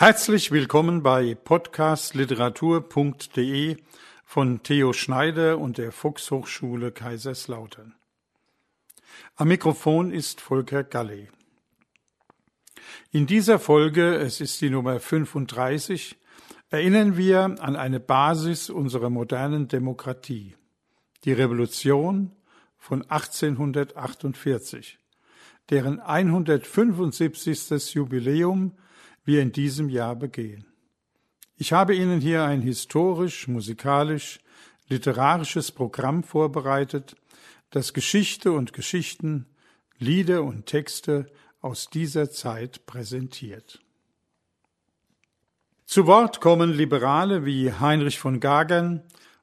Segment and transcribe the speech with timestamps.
[0.00, 3.78] Herzlich willkommen bei podcastliteratur.de
[4.24, 7.96] von Theo Schneider und der Fuchshochschule Kaiserslautern.
[9.34, 11.26] Am Mikrofon ist Volker Galle.
[13.10, 16.16] In dieser Folge, es ist die Nummer 35,
[16.70, 20.54] erinnern wir an eine Basis unserer modernen Demokratie,
[21.24, 22.36] die Revolution
[22.76, 25.00] von 1848,
[25.70, 27.94] deren 175.
[27.94, 28.74] Jubiläum
[29.28, 30.64] wir in diesem Jahr begehen.
[31.58, 34.40] Ich habe Ihnen hier ein historisch, musikalisch,
[34.88, 37.14] literarisches Programm vorbereitet,
[37.68, 39.44] das Geschichte und Geschichten,
[39.98, 41.26] Lieder und Texte
[41.60, 43.80] aus dieser Zeit präsentiert.
[45.84, 49.02] Zu Wort kommen Liberale wie Heinrich von Gagern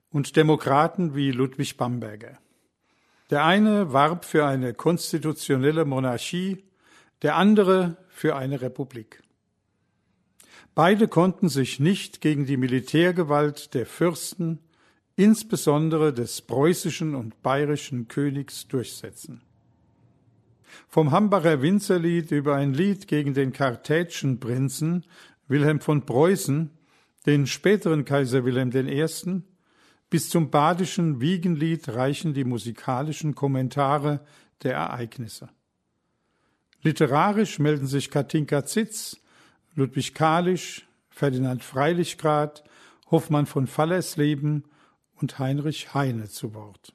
[0.09, 2.39] und Demokraten wie Ludwig Bamberger.
[3.29, 6.63] Der eine warb für eine konstitutionelle Monarchie,
[7.21, 9.21] der andere für eine Republik.
[10.75, 14.59] Beide konnten sich nicht gegen die Militärgewalt der Fürsten,
[15.15, 19.41] insbesondere des preußischen und bayerischen Königs, durchsetzen.
[20.89, 25.05] Vom Hambacher Winzerlied über ein Lied gegen den kartätschen Prinzen
[25.47, 26.71] Wilhelm von Preußen,
[27.25, 29.41] den späteren Kaiser Wilhelm I.,
[30.09, 34.25] bis zum badischen Wiegenlied reichen die musikalischen Kommentare
[34.63, 35.49] der Ereignisse.
[36.81, 39.21] Literarisch melden sich Katinka Zitz,
[39.75, 42.63] Ludwig Kalisch, Ferdinand Freilichgrad,
[43.11, 44.63] Hoffmann von Fallersleben
[45.15, 46.93] und Heinrich Heine zu Wort.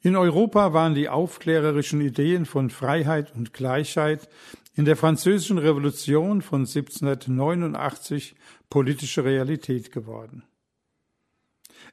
[0.00, 4.28] In Europa waren die aufklärerischen Ideen von Freiheit und Gleichheit
[4.74, 8.36] in der Französischen Revolution von 1789
[8.70, 10.44] politische Realität geworden.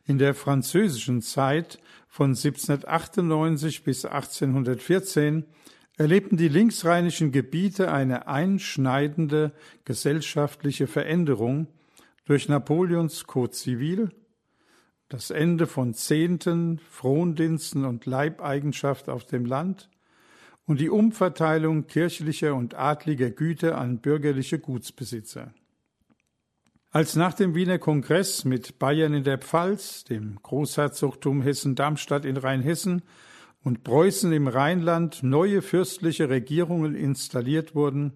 [0.05, 5.45] In der französischen Zeit von 1798 bis 1814
[5.97, 9.51] erlebten die linksrheinischen Gebiete eine einschneidende
[9.85, 11.67] gesellschaftliche Veränderung
[12.25, 14.09] durch Napoleons Code Zivil,
[15.09, 19.89] das Ende von Zehnten, Frondiensten und Leibeigenschaft auf dem Land
[20.65, 25.53] und die Umverteilung kirchlicher und adliger Güter an bürgerliche Gutsbesitzer.
[26.91, 33.03] Als nach dem Wiener Kongress mit Bayern in der Pfalz, dem Großherzogtum Hessen-Darmstadt in Rheinhessen
[33.65, 38.13] und Preußen im Rheinland neue fürstliche Regierungen installiert wurden,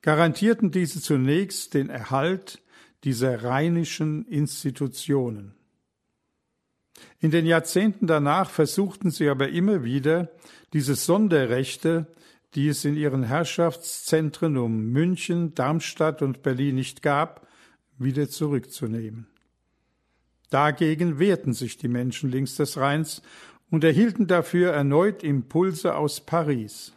[0.00, 2.62] garantierten diese zunächst den Erhalt
[3.02, 5.56] dieser rheinischen Institutionen.
[7.18, 10.30] In den Jahrzehnten danach versuchten sie aber immer wieder,
[10.72, 12.06] diese Sonderrechte,
[12.54, 17.48] die es in ihren Herrschaftszentren um München, Darmstadt und Berlin nicht gab,
[17.98, 19.26] wieder zurückzunehmen.
[20.50, 23.22] Dagegen wehrten sich die Menschen links des Rheins
[23.70, 26.92] und erhielten dafür erneut Impulse aus Paris.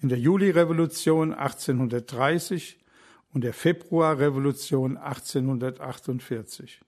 [0.00, 2.78] In der Julirevolution 1830
[3.32, 6.80] und der Februarrevolution 1848.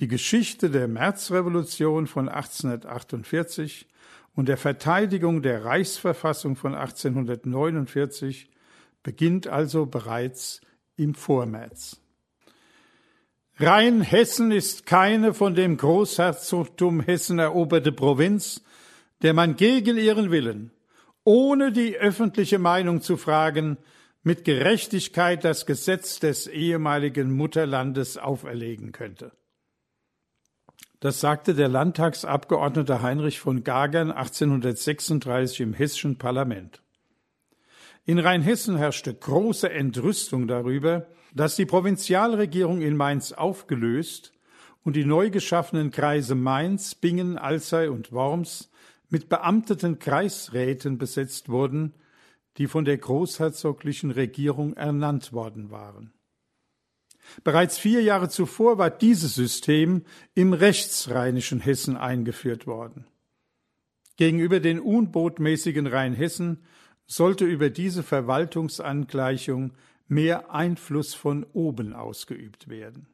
[0.00, 3.86] Die Geschichte der Märzrevolution von 1848
[4.34, 8.50] und der Verteidigung der Reichsverfassung von 1849
[9.04, 10.60] beginnt also bereits
[10.96, 12.03] im Vormärz.
[13.60, 18.64] Rheinhessen ist keine von dem Großherzogtum Hessen eroberte Provinz,
[19.22, 20.72] der man gegen ihren Willen,
[21.22, 23.78] ohne die öffentliche Meinung zu fragen,
[24.24, 29.30] mit Gerechtigkeit das Gesetz des ehemaligen Mutterlandes auferlegen könnte.
[30.98, 36.82] Das sagte der Landtagsabgeordnete Heinrich von Gagern 1836 im hessischen Parlament.
[38.04, 44.32] In Rheinhessen herrschte große Entrüstung darüber, dass die Provinzialregierung in Mainz aufgelöst
[44.84, 48.70] und die neu geschaffenen Kreise Mainz, Bingen, Alzey und Worms
[49.10, 51.94] mit beamteten Kreisräten besetzt wurden,
[52.56, 56.12] die von der großherzoglichen Regierung ernannt worden waren.
[57.42, 63.06] Bereits vier Jahre zuvor war dieses System im rechtsrheinischen Hessen eingeführt worden.
[64.16, 66.62] Gegenüber den unbotmäßigen Rheinhessen
[67.06, 69.72] sollte über diese Verwaltungsangleichung
[70.08, 73.06] mehr Einfluss von oben ausgeübt werden.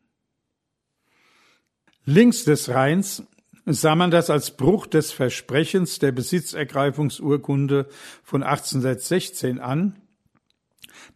[2.05, 3.23] Links des Rheins
[3.67, 7.89] sah man das als Bruch des Versprechens der Besitzergreifungsurkunde
[8.23, 10.01] von 1816 an,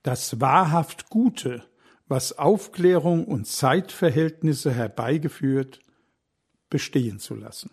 [0.02, 1.64] das wahrhaft Gute
[2.06, 5.80] was Aufklärung und Zeitverhältnisse herbeigeführt,
[6.68, 7.70] bestehen zu lassen.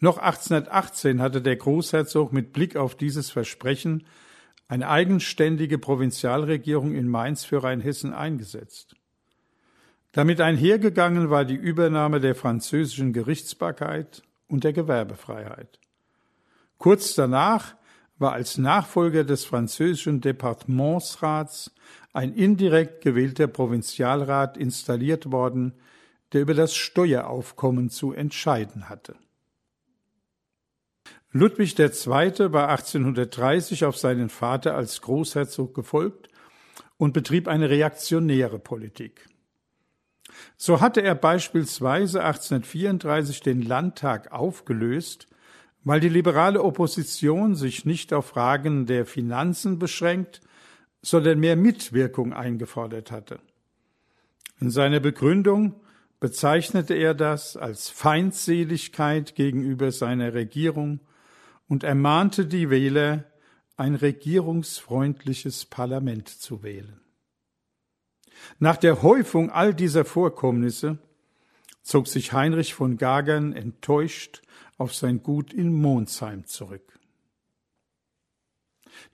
[0.00, 4.06] Noch 1818 hatte der Großherzog mit Blick auf dieses Versprechen
[4.68, 8.94] eine eigenständige Provinzialregierung in Mainz für Rheinhessen eingesetzt.
[10.12, 15.78] Damit einhergegangen war die Übernahme der französischen Gerichtsbarkeit und der Gewerbefreiheit.
[16.76, 17.74] Kurz danach
[18.18, 21.72] war als Nachfolger des französischen Departementsrats
[22.12, 25.72] ein indirekt gewählter Provinzialrat installiert worden,
[26.32, 29.14] der über das Steueraufkommen zu entscheiden hatte.
[31.32, 32.52] Ludwig II.
[32.52, 36.28] war 1830 auf seinen Vater als Großherzog gefolgt
[36.96, 39.28] und betrieb eine reaktionäre Politik.
[40.56, 45.28] So hatte er beispielsweise 1834 den Landtag aufgelöst,
[45.84, 50.40] weil die liberale Opposition sich nicht auf Fragen der Finanzen beschränkt,
[51.02, 53.40] sondern mehr Mitwirkung eingefordert hatte.
[54.60, 55.80] In seiner Begründung
[56.20, 61.00] bezeichnete er das als Feindseligkeit gegenüber seiner Regierung
[61.68, 63.24] und ermahnte die Wähler,
[63.76, 67.00] ein regierungsfreundliches Parlament zu wählen.
[68.58, 70.98] Nach der Häufung all dieser Vorkommnisse
[71.82, 74.42] zog sich Heinrich von Gagern enttäuscht
[74.78, 76.98] auf sein Gut in Monsheim zurück.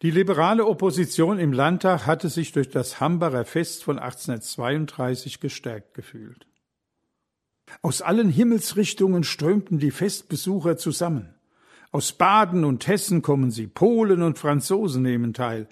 [0.03, 6.47] Die liberale Opposition im Landtag hatte sich durch das Hambacher Fest von 1832 gestärkt gefühlt.
[7.83, 11.35] Aus allen Himmelsrichtungen strömten die Festbesucher zusammen.
[11.95, 15.69] Aus Baden und Hessen kommen sie, Polen und Franzosen nehmen teil.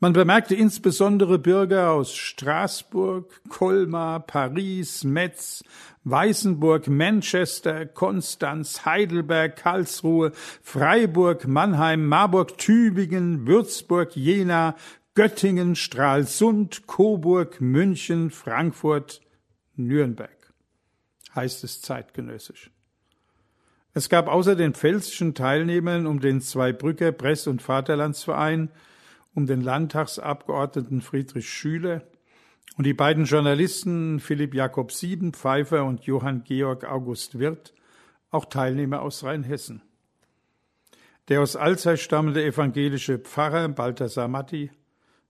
[0.00, 5.64] Man bemerkte insbesondere Bürger aus Straßburg, Colmar, Paris, Metz,
[6.04, 14.76] Weißenburg, Manchester, Konstanz, Heidelberg, Karlsruhe, Freiburg, Mannheim, Marburg, Tübingen, Würzburg, Jena,
[15.14, 19.22] Göttingen, Stralsund, Coburg, München, Frankfurt,
[19.74, 20.52] Nürnberg,
[21.34, 22.71] heißt es zeitgenössisch.
[23.94, 28.70] Es gab außer den pfälzischen Teilnehmern um den Zweibrücker Press- und Vaterlandsverein,
[29.34, 32.02] um den Landtagsabgeordneten Friedrich Schüler
[32.78, 37.74] und die beiden Journalisten Philipp Jakob Siebenpfeifer und Johann Georg August Wirth
[38.30, 39.82] auch Teilnehmer aus Rheinhessen.
[41.28, 44.70] Der aus Alzey stammende evangelische Pfarrer Balthasar Matti,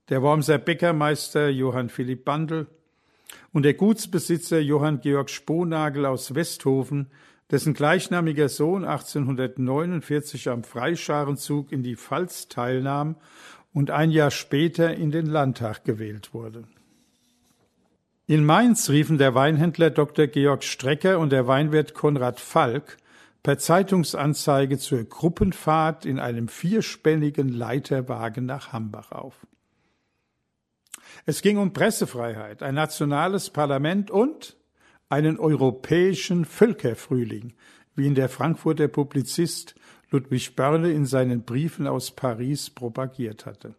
[0.08, 2.68] der Wormser Bäckermeister Johann Philipp Bandel
[3.52, 7.10] und der Gutsbesitzer Johann Georg Sponagel aus Westhofen
[7.52, 13.16] dessen gleichnamiger Sohn 1849 am Freischarenzug in die Pfalz teilnahm
[13.74, 16.64] und ein Jahr später in den Landtag gewählt wurde.
[18.26, 20.28] In Mainz riefen der Weinhändler Dr.
[20.28, 22.96] Georg Strecker und der Weinwirt Konrad Falk
[23.42, 29.46] per Zeitungsanzeige zur Gruppenfahrt in einem vierspännigen Leiterwagen nach Hambach auf.
[31.26, 34.56] Es ging um Pressefreiheit, ein nationales Parlament und
[35.12, 37.52] einen europäischen Völkerfrühling,
[37.94, 39.74] wie ihn der Frankfurter Publizist
[40.10, 43.74] Ludwig Börne in seinen Briefen aus Paris propagiert hatte.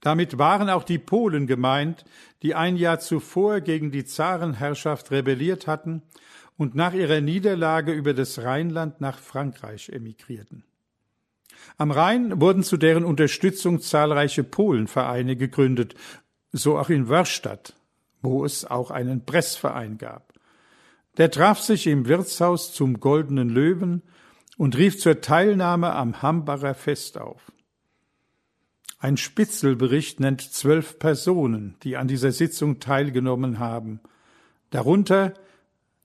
[0.00, 2.04] Damit waren auch die Polen gemeint,
[2.42, 6.02] die ein Jahr zuvor gegen die Zarenherrschaft rebelliert hatten
[6.56, 10.64] und nach ihrer Niederlage über das Rheinland nach Frankreich emigrierten.
[11.76, 15.94] Am Rhein wurden zu deren Unterstützung zahlreiche Polenvereine gegründet,
[16.50, 17.76] so auch in Wörstadt,
[18.22, 20.34] wo es auch einen Pressverein gab.
[21.16, 24.02] Der traf sich im Wirtshaus zum Goldenen Löwen
[24.56, 27.52] und rief zur Teilnahme am Hambacher Fest auf.
[28.98, 34.00] Ein Spitzelbericht nennt zwölf Personen, die an dieser Sitzung teilgenommen haben,
[34.68, 35.32] darunter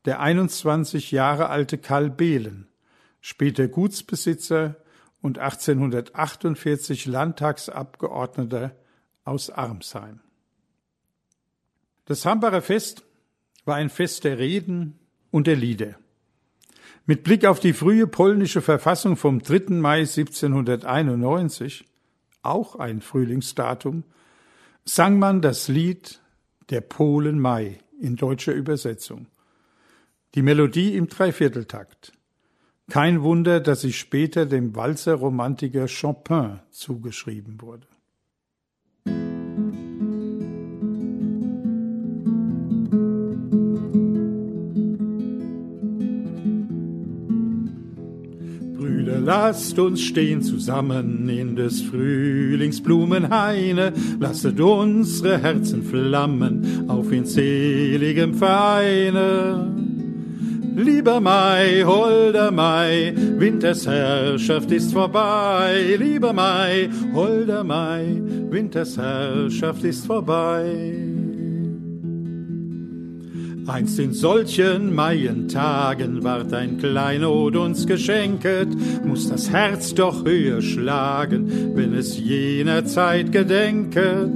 [0.06, 2.69] der 21 Jahre alte Karl Behlen,
[3.19, 4.77] später Gutsbesitzer
[5.21, 8.75] und 1848 Landtagsabgeordneter
[9.25, 10.21] aus Armsheim.
[12.06, 13.04] Das Hambacher Fest
[13.66, 15.00] war ein Fest der Reden
[15.31, 15.95] und der Lieder.
[17.07, 19.74] Mit Blick auf die frühe polnische Verfassung vom 3.
[19.76, 21.85] Mai 1791,
[22.44, 24.04] auch ein Frühlingsdatum,
[24.83, 26.21] sang man das Lied
[26.69, 29.28] Der Polen Mai in deutscher Übersetzung.
[30.35, 32.12] Die Melodie im Dreivierteltakt.
[32.88, 37.88] Kein Wunder, dass sie später dem Walzerromantiker Chopin zugeschrieben wurde.
[49.25, 58.35] Lasst uns stehen zusammen in des Frühlings Blumenhaine, lasset unsere Herzen flammen auf in seligem
[58.35, 59.71] Vereine.
[60.75, 65.95] Lieber Mai, holder Mai, Winters Herrschaft ist vorbei.
[65.97, 71.15] Lieber Mai, holder Mai, Winters Herrschaft ist vorbei.
[73.68, 78.68] Einst in solchen Maientagen ward ein Kleinod uns geschenket,
[79.04, 84.30] muss das Herz doch höher schlagen, wenn es jener Zeit gedenket.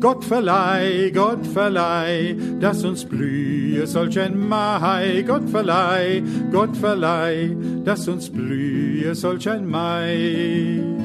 [0.00, 5.24] Gott verleih, Gott verleih, dass uns blühe solch ein Mai.
[5.26, 6.20] Gott verleih,
[6.50, 11.03] Gott verleih, dass uns blühe solch ein Mai.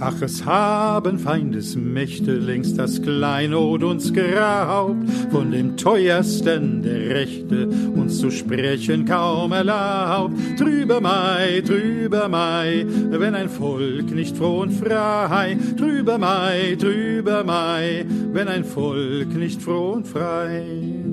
[0.00, 8.18] Ach, es haben Feindesmächte längst das Kleinod uns geraubt, von dem teuersten der Rechte uns
[8.18, 10.34] zu sprechen kaum erlaubt.
[10.58, 18.04] Drüber Mai, drüber Mai, wenn ein Volk nicht froh und frei, drüber Mai, drüber Mai,
[18.32, 21.04] wenn ein Volk nicht froh und frei.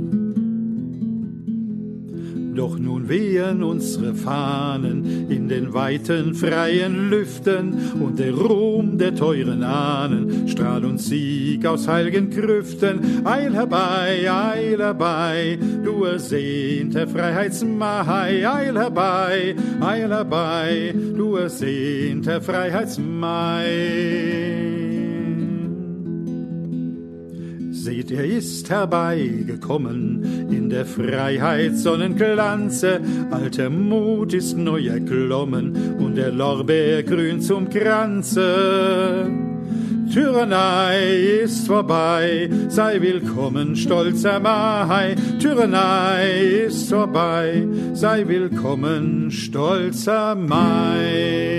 [2.54, 9.64] Doch nun wehen unsere Fahnen in den weiten freien Lüften und der Ruhm der teuren
[9.64, 13.26] Ahnen strahl und Sieg aus heiligen Krüften.
[13.26, 24.41] Eil herbei, eil herbei, du ersehnter Freiheitsmai, eil herbei, eil herbei, du ersehnter Freiheitsmai.
[27.84, 33.02] Seht, er ist herbeigekommen in der Freiheit Sonnenglanze.
[33.32, 39.26] Alter Mut ist neu erklommen und der Lorbeer grün zum Kranze.
[40.14, 45.16] Tyrannei ist vorbei, sei willkommen, stolzer Mai.
[45.40, 51.51] Tyrannei ist vorbei, sei willkommen, stolzer Mai.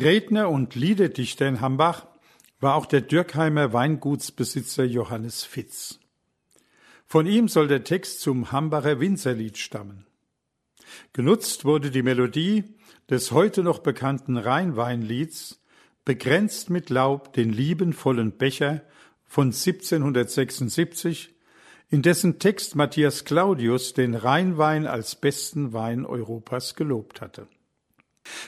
[0.00, 2.06] Redner und Liederdichter in Hambach
[2.60, 5.98] war auch der Dürkheimer Weingutsbesitzer Johannes Fitz.
[7.04, 10.06] Von ihm soll der Text zum Hambacher Winzerlied stammen.
[11.12, 12.64] Genutzt wurde die Melodie
[13.10, 15.60] des heute noch bekannten Rheinweinlieds
[16.04, 18.82] Begrenzt mit Laub den liebenvollen Becher
[19.26, 21.34] von 1776,
[21.90, 27.46] in dessen Text Matthias Claudius den Rheinwein als besten Wein Europas gelobt hatte.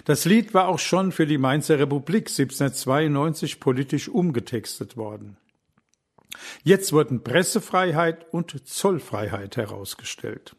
[0.05, 5.37] Das Lied war auch schon für die Mainzer Republik 1792 politisch umgetextet worden.
[6.63, 10.57] Jetzt wurden Pressefreiheit und Zollfreiheit herausgestellt.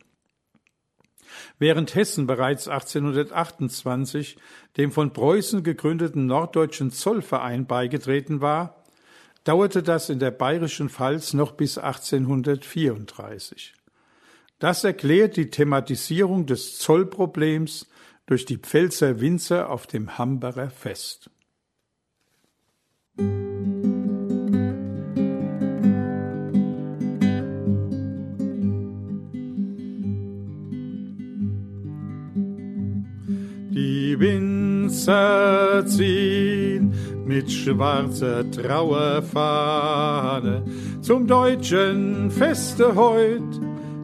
[1.60, 4.38] Während Hessen bereits 1828
[4.78, 8.84] dem von Preußen gegründeten Norddeutschen Zollverein beigetreten war,
[9.44, 13.74] dauerte das in der bayerischen Pfalz noch bis 1834.
[14.60, 17.88] Das erklärt die Thematisierung des Zollproblems
[18.32, 21.30] durch die Pfälzer Winzer auf dem Hambacher Fest.
[33.74, 36.94] Die Winzer ziehen
[37.26, 40.64] mit schwarzer Trauerfahne
[41.02, 43.60] zum deutschen Feste heut,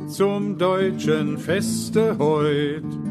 [0.10, 3.07] zum deutschen Feste heut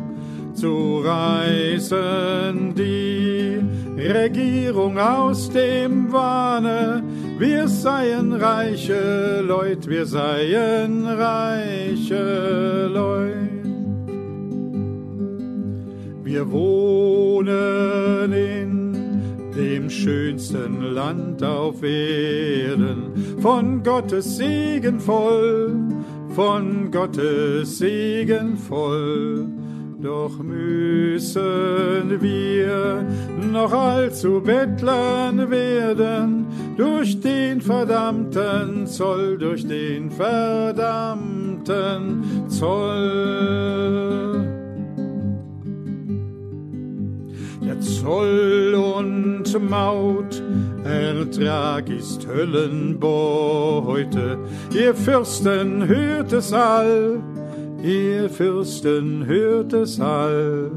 [0.56, 3.60] zu reißen die
[3.98, 7.02] Regierung aus dem Wahne.
[7.38, 13.36] Wir seien reiche Leut, wir seien reiche Leut.
[16.24, 18.96] Wir wohnen in
[19.54, 25.76] dem schönsten Land auf Erden, von Gottes Segen voll,
[26.34, 29.46] von Gottes Segen voll
[30.00, 33.04] doch müssen wir
[33.52, 36.46] noch allzu Bettlern werden.
[36.76, 41.64] Durch den verdammten Zoll, durch den verdammten
[42.48, 44.46] Zoll.
[47.64, 50.42] Der Zoll und Maut,
[50.84, 54.38] Ertrag ist Höllenbeute,
[54.72, 57.20] ihr Fürsten hört es all,
[57.86, 60.70] ihr Fürsten hört es all.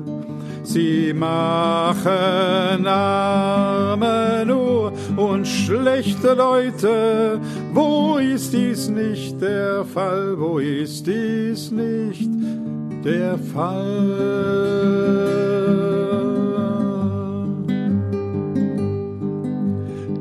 [0.63, 7.39] Sie machen arme nur und schlechte Leute.
[7.73, 10.39] Wo ist dies nicht der Fall?
[10.39, 12.29] Wo ist dies nicht
[13.03, 14.59] der Fall?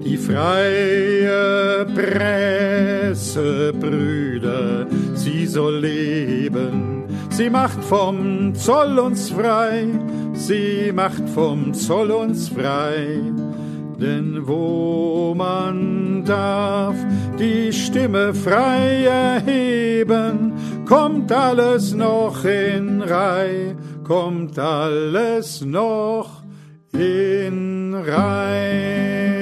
[0.02, 6.47] Die freie Presse, Brüder, sie soll leben.
[7.38, 9.86] Sie macht vom Zoll uns frei,
[10.32, 13.20] sie macht vom Zoll uns frei.
[13.96, 16.96] Denn wo man darf
[17.38, 20.54] die Stimme frei erheben,
[20.84, 26.42] kommt alles noch in Reih, kommt alles noch
[26.92, 29.37] in Reih.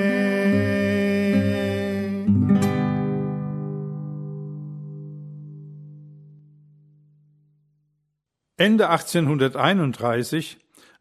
[8.56, 10.58] Ende 1831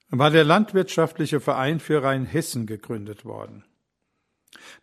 [0.10, 3.64] war der Landwirtschaftliche Verein für Rheinhessen gegründet worden.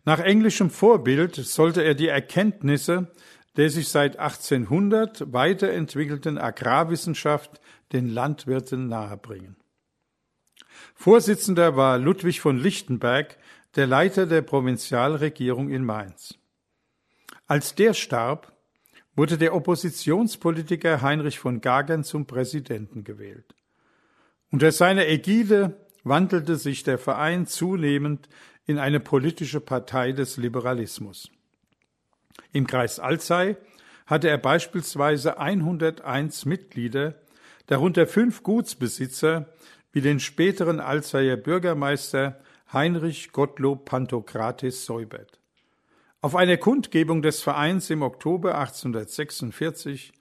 [0.05, 3.11] Nach englischem Vorbild sollte er die Erkenntnisse
[3.55, 7.61] der sich seit 1800 weiterentwickelten Agrarwissenschaft
[7.91, 9.55] den Landwirten nahebringen.
[10.95, 13.37] Vorsitzender war Ludwig von Lichtenberg,
[13.75, 16.35] der Leiter der Provinzialregierung in Mainz.
[17.45, 18.52] Als der starb,
[19.15, 23.55] wurde der Oppositionspolitiker Heinrich von Gagern zum Präsidenten gewählt.
[24.51, 28.27] Unter seiner Ägide wandelte sich der Verein zunehmend
[28.65, 31.29] in eine politische Partei des Liberalismus.
[32.51, 33.57] Im Kreis Alzey
[34.05, 37.15] hatte er beispielsweise 101 Mitglieder,
[37.67, 39.49] darunter fünf Gutsbesitzer
[39.91, 42.39] wie den späteren Alzeyer Bürgermeister
[42.71, 45.39] Heinrich Gottlob Pantokratis Seubert.
[46.23, 50.13] Auf einer Kundgebung des Vereins im Oktober 1846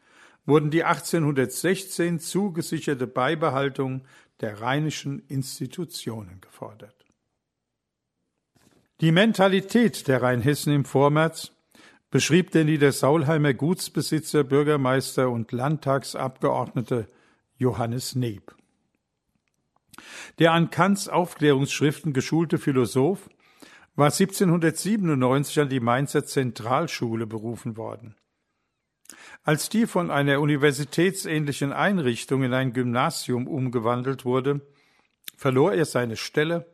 [0.44, 4.02] wurden die 1816 zugesicherte Beibehaltung
[4.40, 7.06] der rheinischen Institutionen gefordert.
[9.00, 11.52] Die Mentalität der Rheinhessen im Vormärz
[12.11, 17.06] beschrieb der Niedersaulheimer Gutsbesitzer, Bürgermeister und Landtagsabgeordnete
[17.59, 18.56] Johannes Neb.
[20.40, 23.28] Der an Kants Aufklärungsschriften geschulte Philosoph
[23.94, 28.16] war 1797 an die Mainzer Zentralschule berufen worden.
[29.42, 34.61] Als die von einer universitätsähnlichen Einrichtung in ein Gymnasium umgewandelt wurde,
[35.37, 36.72] verlor er seine Stelle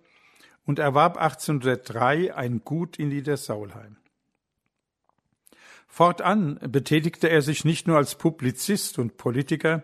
[0.64, 3.96] und erwarb 1803 ein Gut in Niedersaulheim.
[5.88, 9.82] Fortan betätigte er sich nicht nur als Publizist und Politiker,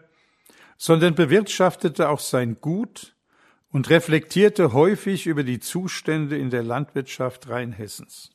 [0.76, 3.13] sondern bewirtschaftete auch sein Gut
[3.74, 8.30] und reflektierte häufig über die Zustände in der Landwirtschaft Rheinhessens.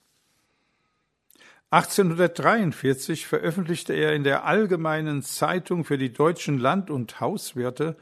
[1.69, 7.95] 1843 veröffentlichte er in der Allgemeinen Zeitung für die deutschen Land- und Hauswirte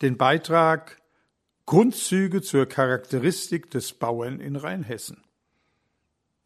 [0.00, 1.02] den Beitrag
[1.66, 5.22] Grundzüge zur Charakteristik des Bauern in Rheinhessen.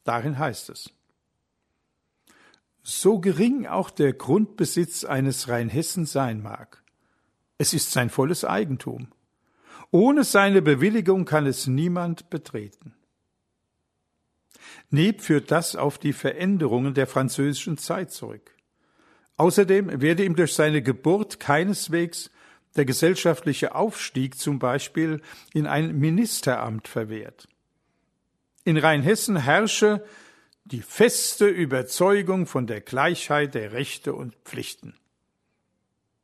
[0.02, 0.92] Darin heißt es
[2.82, 6.82] so gering auch der Grundbesitz eines Rheinhessen sein mag.
[7.58, 9.08] Es ist sein volles Eigentum.
[9.90, 12.94] Ohne seine Bewilligung kann es niemand betreten.
[14.90, 18.54] Neb führt das auf die Veränderungen der französischen Zeit zurück.
[19.36, 22.30] Außerdem werde ihm durch seine Geburt keineswegs
[22.76, 25.20] der gesellschaftliche Aufstieg zum Beispiel
[25.52, 27.48] in ein Ministeramt verwehrt.
[28.64, 30.04] In Rheinhessen herrsche
[30.64, 34.94] die feste Überzeugung von der Gleichheit der Rechte und Pflichten.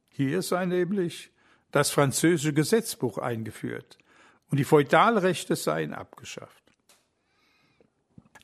[0.08, 1.30] Hier sei nämlich
[1.72, 3.98] das französische Gesetzbuch eingeführt
[4.50, 6.62] und die Feudalrechte seien abgeschafft.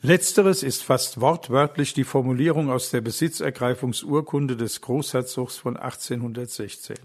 [0.00, 6.96] Letzteres ist fast wortwörtlich die Formulierung aus der Besitzergreifungsurkunde des Großherzogs von 1816.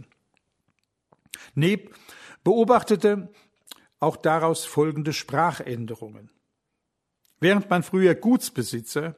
[1.56, 1.96] Neb
[2.44, 3.30] beobachtete
[4.00, 6.30] auch daraus folgende Sprachänderungen.
[7.40, 9.16] Während man früher Gutsbesitzer,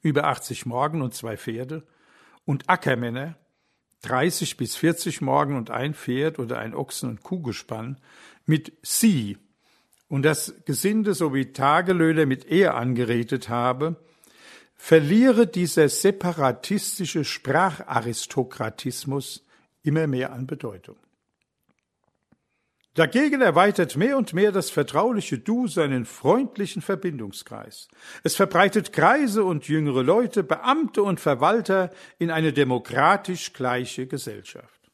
[0.00, 1.86] über 80 Morgen und zwei Pferde,
[2.46, 3.36] und Ackermänner,
[4.04, 7.98] 30 bis 40 Morgen und ein Pferd oder ein Ochsen- und Kuhgespann,
[8.46, 9.38] mit Sie
[10.08, 13.96] und das Gesinde sowie Tagelöhner mit Er angeredet habe,
[14.76, 19.46] verliere dieser separatistische Spracharistokratismus
[19.82, 20.96] immer mehr an Bedeutung.
[22.94, 27.88] Dagegen erweitert mehr und mehr das vertrauliche Du seinen freundlichen Verbindungskreis.
[28.22, 34.92] Es verbreitet Kreise und jüngere Leute, Beamte und Verwalter in eine demokratisch gleiche Gesellschaft.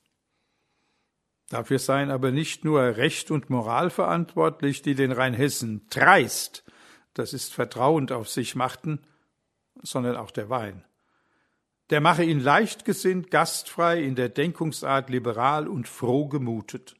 [1.50, 6.64] Dafür seien aber nicht nur Recht und Moral verantwortlich, die den Rheinhessen dreist,
[7.12, 9.00] das ist vertrauend auf sich machten,
[9.82, 10.84] sondern auch der Wein.
[11.90, 16.94] Der mache ihn leichtgesinnt, gastfrei, in der Denkungsart liberal und froh gemutet.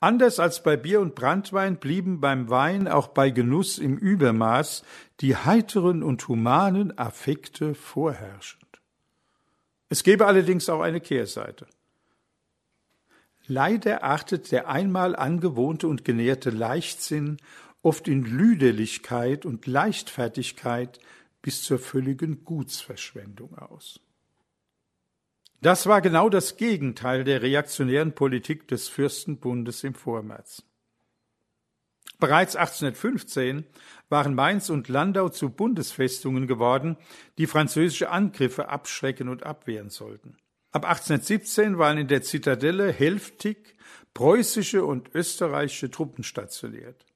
[0.00, 4.82] Anders als bei Bier und Brandwein blieben beim Wein auch bei Genuss im Übermaß
[5.20, 8.80] die heiteren und humanen Affekte vorherrschend.
[9.88, 11.66] Es gebe allerdings auch eine Kehrseite.
[13.46, 17.38] Leider artet der einmal angewohnte und genährte Leichtsinn
[17.82, 21.00] oft in Lüderlichkeit und Leichtfertigkeit
[21.42, 24.00] bis zur völligen Gutsverschwendung aus.
[25.62, 30.62] Das war genau das Gegenteil der reaktionären Politik des Fürstenbundes im Vormärz.
[32.18, 33.66] Bereits 1815
[34.08, 36.96] waren Mainz und Landau zu Bundesfestungen geworden,
[37.38, 40.36] die französische Angriffe abschrecken und abwehren sollten.
[40.72, 43.76] Ab 1817 waren in der Zitadelle hälftig
[44.14, 47.06] preußische und österreichische Truppen stationiert.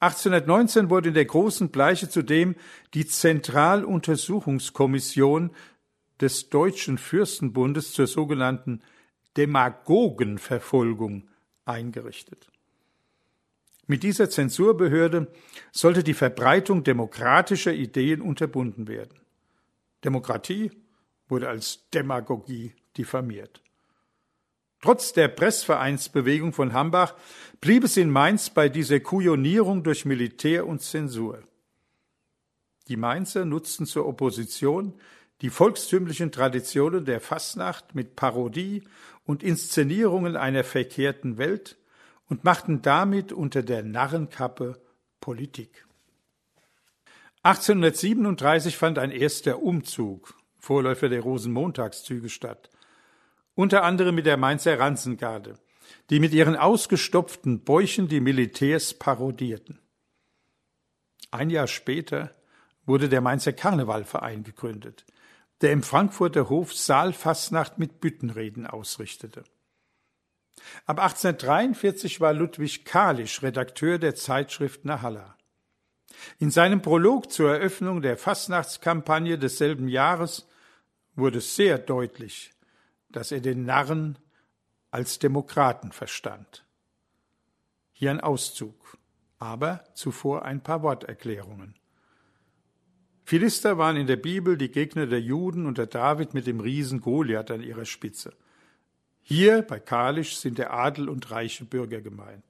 [0.00, 2.56] 1819 wurde in der großen Bleiche zudem
[2.94, 5.50] die Zentraluntersuchungskommission
[6.20, 8.80] des Deutschen Fürstenbundes zur sogenannten
[9.36, 11.28] Demagogenverfolgung
[11.64, 12.50] eingerichtet.
[13.86, 15.32] Mit dieser Zensurbehörde
[15.72, 19.18] sollte die Verbreitung demokratischer Ideen unterbunden werden.
[20.04, 20.70] Demokratie
[21.28, 23.62] wurde als Demagogie diffamiert.
[24.80, 27.14] Trotz der Pressvereinsbewegung von Hambach
[27.60, 31.42] blieb es in Mainz bei dieser Kujonierung durch Militär und Zensur.
[32.88, 34.94] Die Mainzer nutzten zur Opposition
[35.40, 38.82] die volkstümlichen Traditionen der Fastnacht mit Parodie
[39.24, 41.78] und Inszenierungen einer verkehrten Welt
[42.28, 44.80] und machten damit unter der Narrenkappe
[45.20, 45.86] Politik.
[47.42, 52.70] 1837 fand ein erster Umzug, Vorläufer der Rosenmontagszüge, statt,
[53.54, 55.54] unter anderem mit der Mainzer Ranzengarde,
[56.10, 59.78] die mit ihren ausgestopften Bäuchen die Militärs parodierten.
[61.30, 62.34] Ein Jahr später
[62.84, 65.06] wurde der Mainzer Karnevalverein gegründet,
[65.60, 69.44] der im Frankfurter Hof Saalfastnacht mit Büttenreden ausrichtete.
[70.86, 75.36] Ab 1843 war Ludwig Kalisch Redakteur der Zeitschrift Nahalla.
[76.38, 80.48] In seinem Prolog zur Eröffnung der Fastnachtskampagne desselben Jahres
[81.14, 82.52] wurde sehr deutlich,
[83.08, 84.18] dass er den Narren
[84.90, 86.64] als Demokraten verstand.
[87.92, 88.98] Hier ein Auszug,
[89.38, 91.79] aber zuvor ein paar Worterklärungen.
[93.24, 97.50] Philister waren in der Bibel die Gegner der Juden unter David mit dem Riesen Goliath
[97.50, 98.32] an ihrer Spitze.
[99.22, 102.44] Hier bei Kalisch sind der Adel und reiche Bürger gemeint.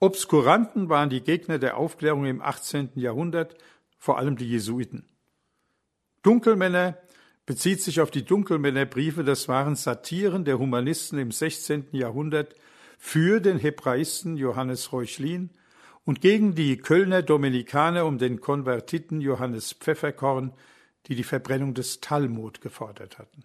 [0.00, 2.90] Obskuranten waren die Gegner der Aufklärung im 18.
[2.96, 3.54] Jahrhundert,
[3.98, 5.04] vor allem die Jesuiten.
[6.22, 6.98] Dunkelmänner
[7.46, 11.86] bezieht sich auf die Dunkelmännerbriefe, das waren Satiren der Humanisten im 16.
[11.92, 12.54] Jahrhundert
[12.98, 15.50] für den Hebraisten Johannes Reuchlin
[16.04, 20.52] und gegen die Kölner Dominikaner um den Konvertiten Johannes Pfefferkorn,
[21.06, 23.44] die die Verbrennung des Talmud gefordert hatten.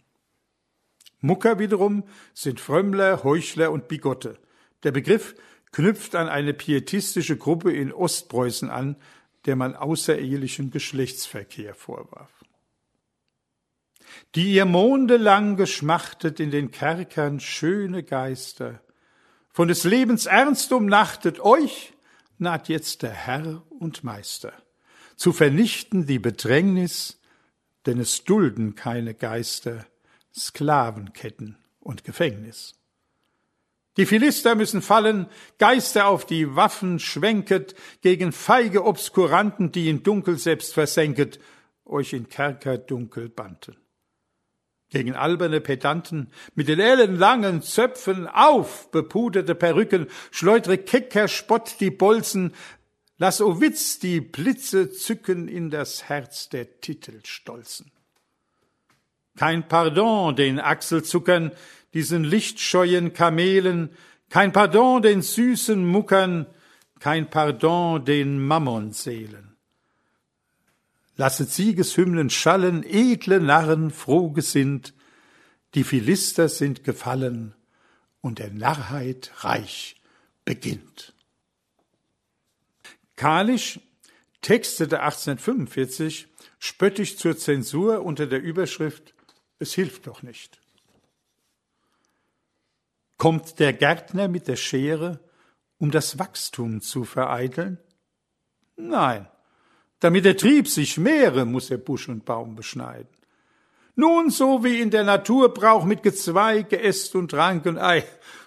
[1.20, 4.38] Mucker wiederum sind Frömmler, Heuchler und Bigotte.
[4.84, 5.36] Der Begriff
[5.72, 8.96] knüpft an eine pietistische Gruppe in Ostpreußen an,
[9.46, 12.32] der man außerehelichen Geschlechtsverkehr vorwarf.
[14.36, 18.82] Die ihr mondelang geschmachtet in den Kerkern schöne Geister,
[19.52, 21.94] von des Lebens Ernst umnachtet euch,
[22.38, 24.54] naht jetzt der Herr und Meister,
[25.16, 27.20] zu vernichten die Bedrängnis,
[27.86, 29.86] denn es dulden keine Geister,
[30.36, 32.76] Sklavenketten und Gefängnis.
[33.98, 35.26] Die Philister müssen fallen,
[35.58, 41.40] Geister auf die Waffen schwenket, gegen feige Obskuranten, die in Dunkel selbst versenket,
[41.84, 43.76] euch in Kerker dunkel bannten.
[44.90, 52.54] Gegen alberne Pedanten mit den ellenlangen Zöpfen auf, bepuderte Perücken, schleudre kecker Spott die Bolzen,
[53.18, 57.92] lass o Witz die Blitze zücken in das Herz der Titelstolzen.
[59.36, 61.52] Kein Pardon den Achselzuckern,
[61.94, 63.90] diesen lichtscheuen Kamelen,
[64.30, 66.48] kein Pardon den süßen Muckern,
[67.00, 69.47] kein Pardon den Mammonseelen.
[71.18, 74.94] Lasset Siegeshymnen schallen, edle Narren frohgesinnt,
[75.74, 77.54] die Philister sind gefallen
[78.22, 79.96] und der Narrheit Reich
[80.46, 81.14] beginnt.
[83.16, 83.80] Kalisch
[84.42, 86.28] textete 1845
[86.60, 89.14] spöttisch zur Zensur unter der Überschrift
[89.60, 90.62] es hilft doch nicht.
[93.18, 95.20] Kommt der Gärtner mit der Schere,
[95.80, 97.80] um das Wachstum zu vereiteln?
[98.76, 99.28] Nein,
[100.00, 103.10] damit der Trieb sich mehre, muss er Busch und Baum beschneiden.
[103.96, 108.04] Nun, so wie in der Natur Brauch mit Gezweig, Geäst und Ranken, ei,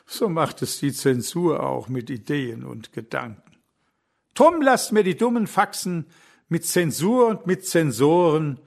[0.07, 3.57] so macht es die Zensur auch mit Ideen und Gedanken.
[4.35, 6.07] Drum lasst mir die dummen Faxen
[6.49, 8.61] mit Zensur und mit Zensoren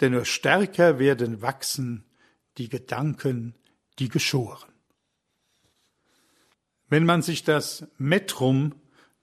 [0.00, 2.04] denn nur stärker werden wachsen
[2.58, 3.54] die Gedanken,
[3.98, 4.70] die geschoren.
[6.88, 8.74] Wenn man sich das Metrum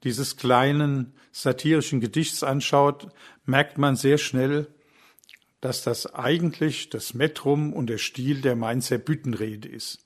[0.03, 3.07] dieses kleinen satirischen Gedichts anschaut,
[3.45, 4.67] merkt man sehr schnell,
[5.61, 10.05] dass das eigentlich das Metrum und der Stil der Mainzer Büttenrede ist.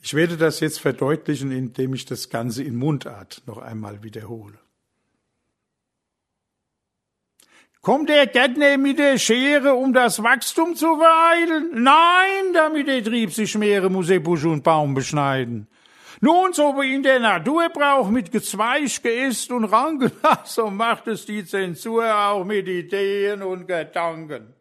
[0.00, 4.58] Ich werde das jetzt verdeutlichen, indem ich das Ganze in Mundart noch einmal wiederhole.
[7.80, 11.82] Kommt der Gärtner mit der Schere, um das Wachstum zu vereiteln?
[11.82, 15.66] Nein, damit der Trieb sich mehre, muss er Busch und Baum beschneiden.
[16.24, 20.12] Nun, so wie in der Natur braucht mit Gezweig, Geäst und Ranken,
[20.44, 24.54] so macht es die Zensur auch mit Ideen und Gedanken.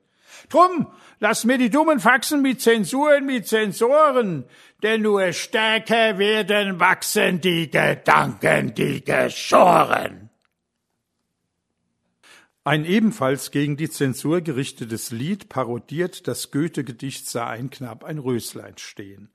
[0.50, 0.88] Drum,
[1.19, 4.45] lass mir die dummen Faxen mit Zensuren, mit Sensoren,
[4.82, 10.32] denn nur stärker werden wachsen die Gedanken, die geschoren.
[12.63, 18.80] Ein ebenfalls gegen die Zensur gerichtetes Lied parodiert das Goethe-Gedicht Sah ein Knapp ein Röslein
[18.80, 19.32] stehen.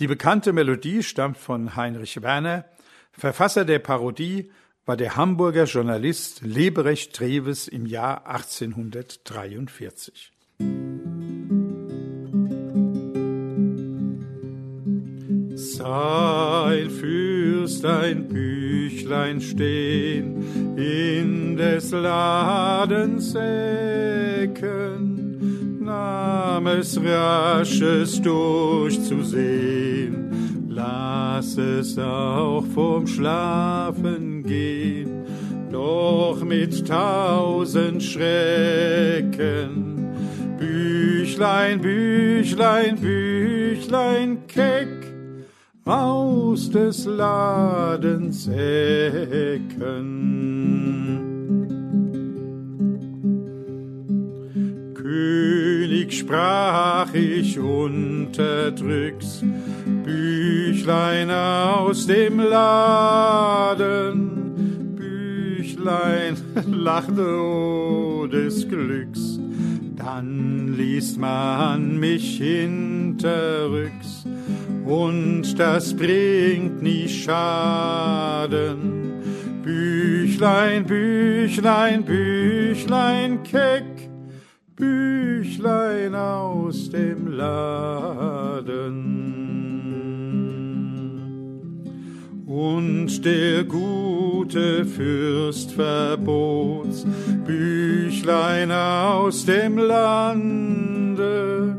[0.00, 2.64] Die bekannte Melodie stammt von Heinrich Werner.
[3.12, 4.50] Verfasser der Parodie
[4.86, 10.32] war der Hamburger Journalist Leberecht Treves im Jahr 1843.
[15.54, 25.09] Sein Fürst ein Büchlein stehen in des Ladens Ecken,
[26.60, 35.24] nahm es rasches durchzusehen, las es auch vom Schlafen gehen,
[35.72, 39.96] doch mit tausend Schrecken.
[40.58, 44.88] Büchlein, Büchlein, Büchlein keck,
[45.86, 50.59] aus des Ladens Ecken.
[56.30, 59.42] Sprach ich unterdrücks,
[60.04, 63.80] Büchlein aus dem Laden,
[64.94, 66.36] Büchlein
[66.70, 69.40] lachte des Glücks,
[69.96, 74.24] dann liest man mich hinterrücks.
[74.86, 78.78] Und das bringt nie Schaden.
[79.64, 83.99] Büchlein, Büchlein, Büchlein keck,
[84.80, 89.20] Büchlein aus dem Laden.
[92.46, 97.06] Und der gute Fürst verbot's,
[97.46, 101.76] Büchlein aus dem Lande,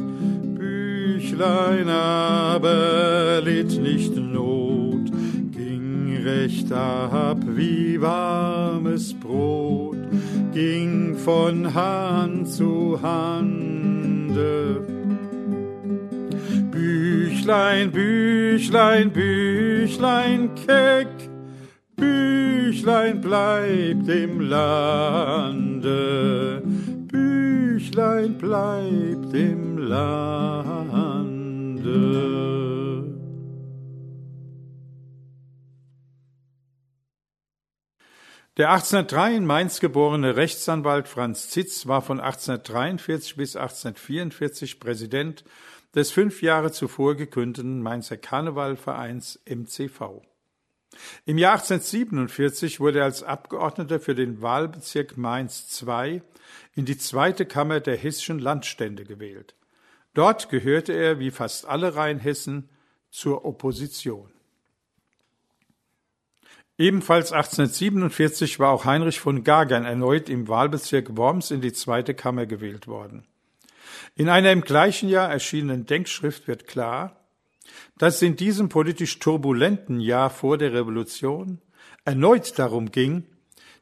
[0.57, 5.11] Büchlein aber litt nicht Not,
[5.51, 9.90] ging recht ab wie warmes Brot,
[10.53, 14.85] ging von Hand zu Hande.
[16.71, 21.07] Büchlein, Büchlein, Büchlein keck,
[21.95, 25.81] Büchlein bleibt im Lande,
[27.07, 31.11] Büchlein bleibt im Lande.
[38.61, 45.43] Der 1803 in Mainz geborene Rechtsanwalt Franz Zitz war von 1843 bis 1844 Präsident
[45.95, 50.21] des fünf Jahre zuvor gegründeten Mainzer Karnevalvereins MCV.
[51.25, 56.21] Im Jahr 1847 wurde er als Abgeordneter für den Wahlbezirk Mainz II
[56.75, 59.55] in die zweite Kammer der hessischen Landstände gewählt.
[60.13, 62.69] Dort gehörte er, wie fast alle Rheinhessen,
[63.09, 64.30] zur Opposition.
[66.81, 72.47] Ebenfalls 1847 war auch Heinrich von Gagern erneut im Wahlbezirk Worms in die zweite Kammer
[72.47, 73.27] gewählt worden.
[74.15, 77.17] In einer im gleichen Jahr erschienenen Denkschrift wird klar,
[77.99, 81.61] dass es in diesem politisch turbulenten Jahr vor der Revolution
[82.03, 83.25] erneut darum ging,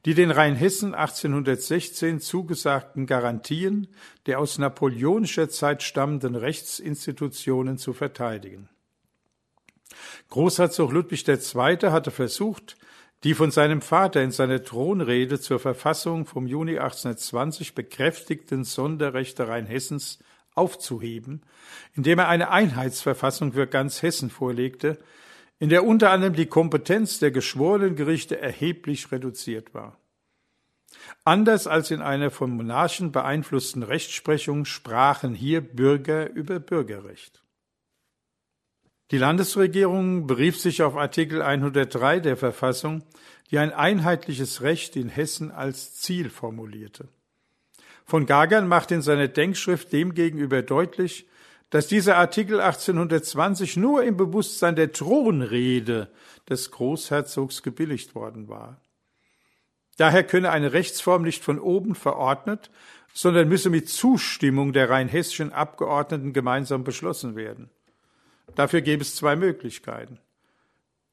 [0.03, 3.87] die den Rheinhessen 1816 zugesagten Garantien
[4.25, 8.67] der aus napoleonischer Zeit stammenden Rechtsinstitutionen zu verteidigen.
[10.29, 11.77] Großherzog Ludwig II.
[11.91, 12.75] hatte versucht,
[13.23, 20.19] die von seinem Vater in seiner Thronrede zur Verfassung vom Juni 1820 bekräftigten Sonderrechte Rheinhessens
[20.55, 21.41] aufzuheben,
[21.95, 24.97] indem er eine Einheitsverfassung für ganz Hessen vorlegte,
[25.59, 29.97] in der unter anderem die Kompetenz der Geschworenengerichte erheblich reduziert war.
[31.25, 37.43] Anders als in einer von Monarchen beeinflussten Rechtsprechung sprachen hier Bürger über Bürgerrecht.
[39.11, 43.03] Die Landesregierung berief sich auf Artikel 103 der Verfassung,
[43.49, 47.07] die ein einheitliches Recht in Hessen als Ziel formulierte.
[48.05, 51.27] Von Gagern macht in seiner Denkschrift demgegenüber deutlich,
[51.71, 56.09] dass dieser Artikel 1820 nur im Bewusstsein der Thronrede
[56.47, 58.79] des Großherzogs gebilligt worden war.
[59.97, 62.69] Daher könne eine Rechtsform nicht von oben verordnet,
[63.13, 67.69] sondern müsse mit Zustimmung der rheinhessischen Abgeordneten gemeinsam beschlossen werden.
[68.59, 70.19] Dafür gäbe es zwei Möglichkeiten.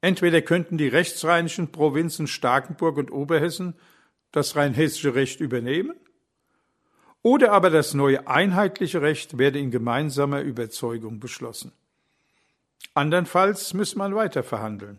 [0.01, 3.75] Entweder könnten die rechtsrheinischen Provinzen Starkenburg und Oberhessen
[4.33, 5.95] das rheinhessische Recht übernehmen,
[7.23, 11.71] oder aber das neue einheitliche Recht werde in gemeinsamer Überzeugung beschlossen.
[12.95, 14.99] Andernfalls müsse man weiter verhandeln.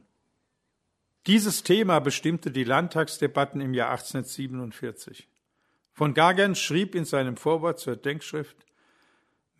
[1.26, 5.28] Dieses Thema bestimmte die Landtagsdebatten im Jahr 1847.
[5.92, 8.56] Von Gagern schrieb in seinem Vorwort zur Denkschrift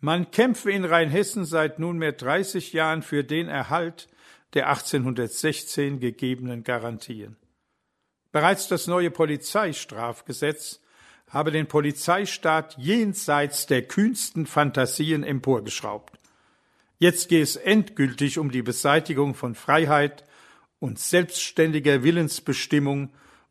[0.00, 4.08] man kämpfe in Rheinhessen seit nunmehr 30 Jahren für den Erhalt
[4.54, 7.36] der 1816 gegebenen Garantien.
[8.32, 10.80] Bereits das neue Polizeistrafgesetz
[11.28, 16.18] habe den Polizeistaat jenseits der kühnsten Fantasien emporgeschraubt.
[16.98, 20.24] Jetzt gehe es endgültig um die Beseitigung von Freiheit
[20.78, 23.10] und selbstständiger Willensbestimmung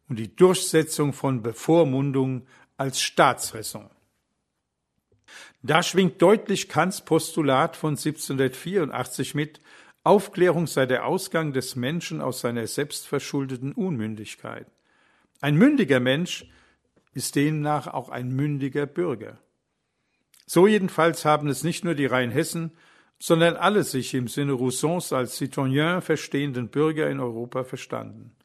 [0.09, 3.89] und die Durchsetzung von Bevormundung als Staatsräson.
[5.61, 9.59] Da schwingt deutlich Kants Postulat von 1784 mit,
[10.03, 14.67] Aufklärung sei der Ausgang des Menschen aus seiner selbstverschuldeten Unmündigkeit.
[15.41, 16.45] Ein mündiger Mensch
[17.13, 19.37] ist demnach auch ein mündiger Bürger.
[20.45, 22.71] So jedenfalls haben es nicht nur die Rheinhessen,
[23.19, 28.35] sondern alle sich im Sinne Rousseaus als Citoyen verstehenden Bürger in Europa verstanden.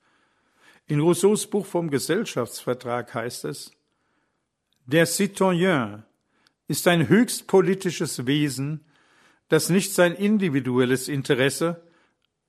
[0.89, 3.71] In Rousseaus Buch vom Gesellschaftsvertrag heißt es,
[4.87, 6.03] der Citoyen
[6.69, 8.85] ist ein höchst politisches Wesen,
[9.49, 11.83] das nicht sein individuelles Interesse,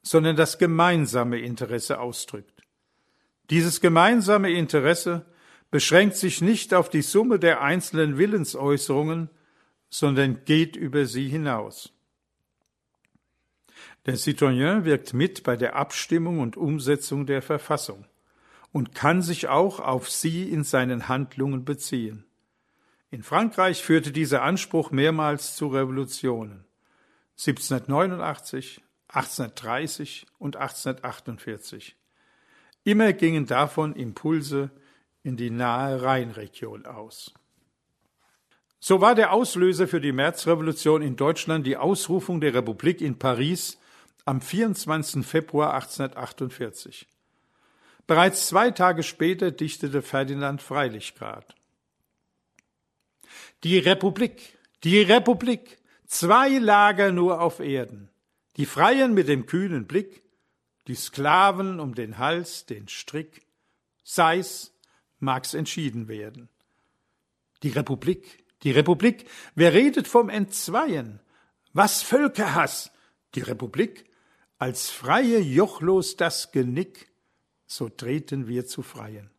[0.02, 2.64] sondern das gemeinsame Interesse ausdrückt.
[3.50, 5.26] Dieses gemeinsame Interesse
[5.72, 9.30] beschränkt sich nicht auf die Summe der einzelnen Willensäußerungen,
[9.90, 11.94] sondern geht über sie hinaus.
[14.06, 18.06] Der Citoyen wirkt mit bei der Abstimmung und Umsetzung der Verfassung
[18.72, 22.26] und kann sich auch auf sie in seinen Handlungen beziehen.
[23.14, 26.66] In Frankreich führte dieser Anspruch mehrmals zu Revolutionen.
[27.34, 31.96] 1789, 1830 und 1848.
[32.84, 34.72] Immer gingen davon Impulse
[35.22, 37.36] in die nahe Rheinregion aus.
[38.80, 43.78] So war der Auslöser für die Märzrevolution in Deutschland die Ausrufung der Republik in Paris
[44.26, 45.24] am 24.
[45.24, 47.08] Februar 1848.
[48.08, 51.56] Bereits zwei Tage später dichtete Ferdinand Freilichgrad.
[53.64, 55.78] Die Republik, die Republik,
[56.14, 58.08] Zwei Lager nur auf Erden,
[58.58, 60.22] die Freien mit dem kühnen Blick,
[60.86, 63.48] die Sklaven um den Hals, den Strick,
[64.04, 64.76] sei's,
[65.18, 66.50] mag's entschieden werden.
[67.64, 71.20] Die Republik, die Republik, wer redet vom Entzweien?
[71.74, 72.92] Was Völkerhass?
[73.34, 74.06] Die Republik,
[74.60, 77.12] als Freie jochlos das Genick,
[77.66, 79.32] so treten wir zu Freien.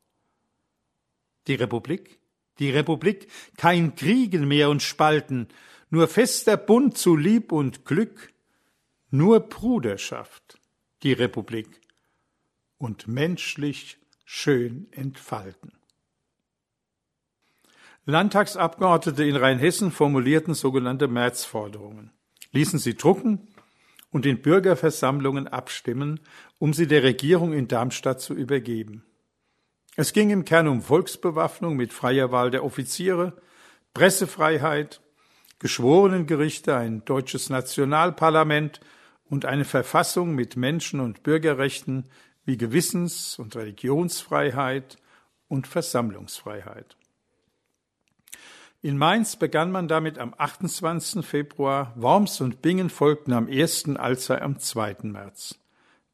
[1.47, 2.19] Die Republik,
[2.59, 5.49] die Republik, kein Kriegen mehr und Spalten,
[5.91, 8.33] nur fester Bund zu Lieb und Glück,
[9.11, 10.59] nur Bruderschaft,
[11.03, 11.81] die Republik,
[12.79, 15.73] und menschlich schön entfalten.
[18.07, 22.11] Landtagsabgeordnete in Rheinhessen formulierten sogenannte Märzforderungen,
[22.53, 23.49] ließen sie drucken
[24.11, 26.21] und in Bürgerversammlungen abstimmen,
[26.59, 29.05] um sie der Regierung in Darmstadt zu übergeben.
[29.97, 33.33] Es ging im Kern um Volksbewaffnung mit freier Wahl der Offiziere,
[33.93, 35.01] Pressefreiheit,
[35.61, 38.81] Geschworenengerichte, ein deutsches Nationalparlament
[39.31, 42.05] und eine Verfassung mit Menschen- und Bürgerrechten
[42.45, 44.97] wie Gewissens- und Religionsfreiheit
[45.49, 46.97] und Versammlungsfreiheit.
[48.83, 51.25] In Mainz begann man damit am 28.
[51.25, 54.97] Februar, Worms und Bingen folgten am 1., Alzey am 2.
[55.05, 55.59] März.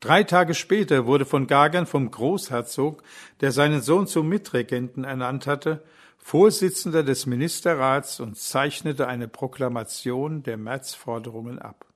[0.00, 3.02] Drei Tage später wurde von Gagern vom Großherzog,
[3.40, 5.82] der seinen Sohn zum Mitregenten ernannt hatte,
[6.16, 11.86] Vorsitzender des Ministerrats und zeichnete eine Proklamation der Märzforderungen ab.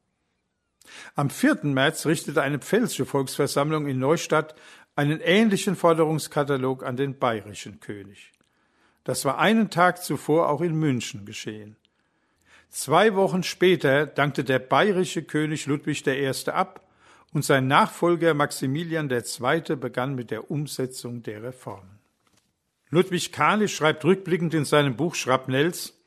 [1.15, 1.61] Am 4.
[1.65, 4.55] März richtete eine pfälzische Volksversammlung in Neustadt
[4.97, 8.33] einen ähnlichen Forderungskatalog an den bayerischen König.
[9.03, 11.77] Das war einen Tag zuvor auch in München geschehen.
[12.71, 16.31] Zwei Wochen später dankte der bayerische König Ludwig I.
[16.51, 16.84] ab
[17.35, 19.77] und sein Nachfolger Maximilian II.
[19.77, 21.99] begann mit der Umsetzung der Reformen.
[22.91, 26.01] Ludwig Kalisch schreibt rückblickend in seinem Buch Schrapnells,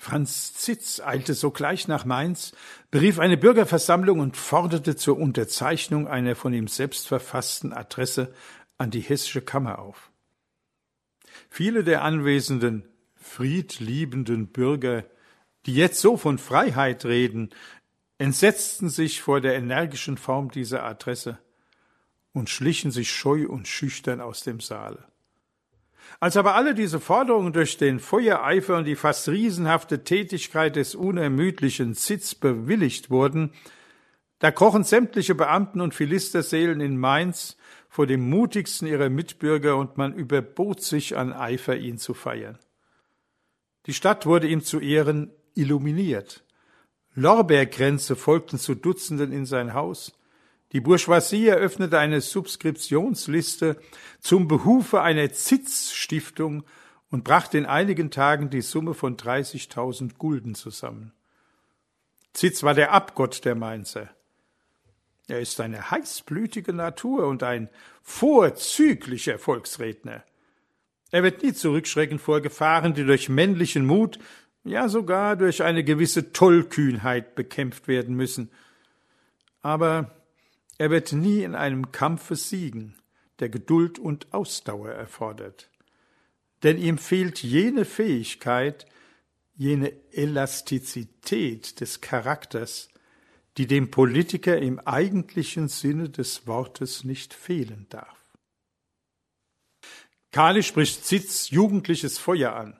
[0.00, 2.52] Franz Zitz eilte sogleich nach Mainz,
[2.92, 8.32] berief eine Bürgerversammlung und forderte zur Unterzeichnung einer von ihm selbst verfassten Adresse
[8.76, 10.12] an die hessische Kammer auf.
[11.50, 12.84] Viele der anwesenden
[13.16, 15.04] friedliebenden Bürger,
[15.66, 17.50] die jetzt so von Freiheit reden,
[18.18, 21.38] entsetzten sich vor der energischen Form dieser Adresse
[22.32, 25.04] und schlichen sich scheu und schüchtern aus dem Saale.
[26.20, 31.94] Als aber alle diese Forderungen durch den Feuereifer und die fast riesenhafte Tätigkeit des unermüdlichen
[31.94, 33.52] Sitz bewilligt wurden,
[34.40, 37.56] da krochen sämtliche Beamten und Philisterseelen in Mainz
[37.88, 42.58] vor dem mutigsten ihrer Mitbürger und man überbot sich an Eifer, ihn zu feiern.
[43.86, 46.44] Die Stadt wurde ihm zu Ehren illuminiert.
[47.18, 50.12] Lorbeerkränze folgten zu Dutzenden in sein Haus.
[50.72, 53.80] Die Bourgeoisie eröffnete eine Subskriptionsliste
[54.20, 56.64] zum Behufe einer Zitz-Stiftung
[57.10, 61.12] und brachte in einigen Tagen die Summe von 30.000 Gulden zusammen.
[62.34, 64.10] Zitz war der Abgott der Mainzer.
[65.26, 67.68] Er ist eine heißblütige Natur und ein
[68.02, 70.22] vorzüglicher Volksredner.
[71.10, 74.18] Er wird nie zurückschrecken vor Gefahren, die durch männlichen Mut,
[74.68, 78.50] ja sogar durch eine gewisse Tollkühnheit bekämpft werden müssen.
[79.62, 80.14] Aber
[80.78, 82.94] er wird nie in einem Kampfe siegen,
[83.40, 85.70] der Geduld und Ausdauer erfordert.
[86.62, 88.86] Denn ihm fehlt jene Fähigkeit,
[89.54, 92.88] jene Elastizität des Charakters,
[93.56, 98.16] die dem Politiker im eigentlichen Sinne des Wortes nicht fehlen darf.
[100.30, 102.78] Kali spricht Zitz jugendliches Feuer an.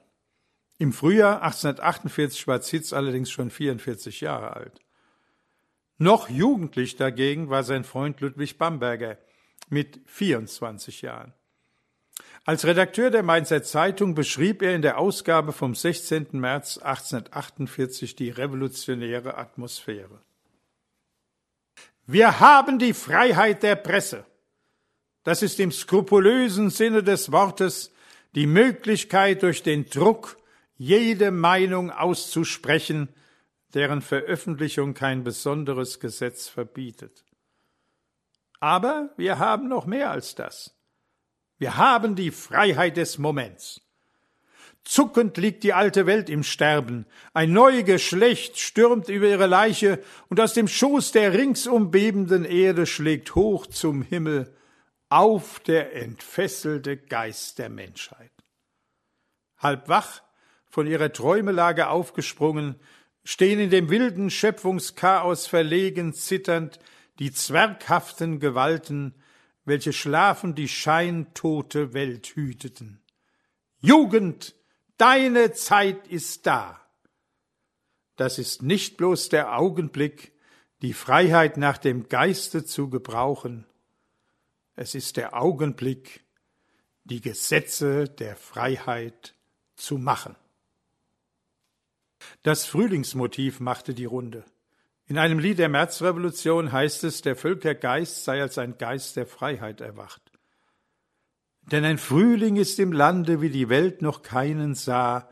[0.79, 4.81] Im Frühjahr 1848 war Zitz allerdings schon 44 Jahre alt.
[5.99, 9.18] Noch jugendlich dagegen war sein Freund Ludwig Bamberger
[9.68, 11.35] mit 24 Jahren.
[12.45, 16.29] Als Redakteur der Mainzer Zeitung beschrieb er in der Ausgabe vom 16.
[16.33, 20.22] März 1848 die revolutionäre Atmosphäre.
[22.07, 24.24] Wir haben die Freiheit der Presse.
[25.24, 27.93] Das ist im skrupulösen Sinne des Wortes
[28.35, 30.38] die Möglichkeit, durch den Druck
[30.79, 33.09] jede Meinung auszusprechen,
[33.74, 37.24] deren Veröffentlichung kein besonderes Gesetz verbietet.
[38.61, 40.74] Aber wir haben noch mehr als das.
[41.59, 43.83] Wir haben die Freiheit des Moments.
[44.85, 47.05] Zuckend liegt die alte Welt im Sterben.
[47.35, 52.87] Ein neues Geschlecht stürmt über ihre Leiche und aus dem Schoß der ringsum bebenden Erde
[52.87, 54.55] schlägt hoch zum Himmel
[55.11, 58.33] auf der entfesselte Geist der Menschheit.
[59.59, 60.22] Halb wach,
[60.79, 62.76] von ihrer Träumelage aufgesprungen,
[63.24, 66.79] stehen in dem wilden Schöpfungschaos verlegen zitternd
[67.18, 69.16] die zwerghaften Gewalten,
[69.64, 73.03] welche schlafen die scheintote Welt hüteten.
[73.81, 74.55] Jugend,
[74.99, 76.81] deine Zeit ist da.
[78.14, 80.31] Das ist nicht bloß der Augenblick,
[80.81, 83.66] die Freiheit nach dem Geiste zu gebrauchen,
[84.76, 86.20] es ist der Augenblick,
[87.03, 89.35] die Gesetze der Freiheit
[89.74, 90.37] zu machen.
[92.43, 94.45] Das Frühlingsmotiv machte die Runde.
[95.07, 99.81] In einem Lied der Märzrevolution heißt es, der Völkergeist sei als ein Geist der Freiheit
[99.81, 100.23] erwacht.
[101.62, 105.29] Denn ein Frühling ist im Lande, wie die Welt noch keinen sah,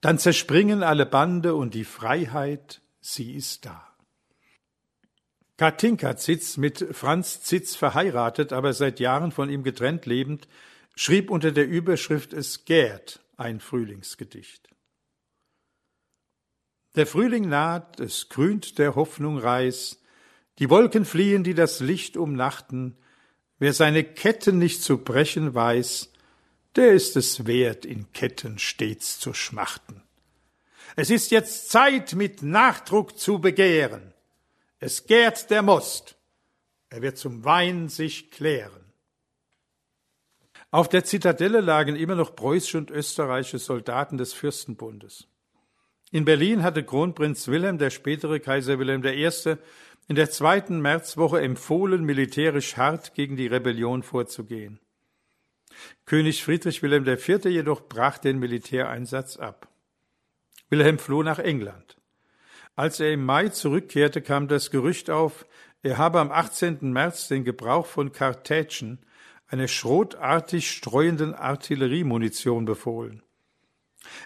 [0.00, 3.86] dann zerspringen alle Bande und die Freiheit, sie ist da.
[5.58, 10.48] Katinka Zitz, mit Franz Zitz verheiratet, aber seit Jahren von ihm getrennt lebend,
[10.96, 14.69] schrieb unter der Überschrift Es gärt ein Frühlingsgedicht.
[16.96, 20.02] Der Frühling naht, es grünt der Hoffnung Reis,
[20.58, 22.96] die Wolken fliehen, die das Licht umnachten,
[23.58, 26.10] wer seine Ketten nicht zu brechen weiß,
[26.76, 30.02] der ist es wert, in Ketten stets zu schmachten.
[30.96, 34.12] Es ist jetzt Zeit, mit Nachdruck zu begehren.
[34.80, 36.16] Es gärt der Most,
[36.88, 38.84] er wird zum Wein sich klären.
[40.72, 45.29] Auf der Zitadelle lagen immer noch preußische und österreichische Soldaten des Fürstenbundes.
[46.12, 49.56] In Berlin hatte Kronprinz Wilhelm, der spätere Kaiser Wilhelm I.,
[50.08, 54.80] in der zweiten Märzwoche empfohlen, militärisch hart gegen die Rebellion vorzugehen.
[56.06, 57.44] König Friedrich Wilhelm IV.
[57.44, 59.68] jedoch brach den Militäreinsatz ab.
[60.68, 61.96] Wilhelm floh nach England.
[62.74, 65.46] Als er im Mai zurückkehrte, kam das Gerücht auf,
[65.82, 66.78] er habe am 18.
[66.92, 68.98] März den Gebrauch von Kartätschen,
[69.46, 73.22] einer schrotartig streuenden Artilleriemunition, befohlen.